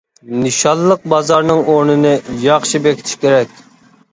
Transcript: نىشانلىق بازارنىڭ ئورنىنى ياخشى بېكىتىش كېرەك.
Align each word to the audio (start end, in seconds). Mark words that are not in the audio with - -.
نىشانلىق 0.43 1.03
بازارنىڭ 1.13 1.61
ئورنىنى 1.73 2.15
ياخشى 2.47 2.83
بېكىتىش 2.87 3.17
كېرەك. 3.27 3.55